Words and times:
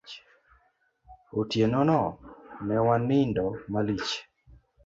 Otieno 1.39 1.79
no, 1.89 1.99
ne 2.67 2.77
wanindo 2.87 3.45
malich. 3.71 4.09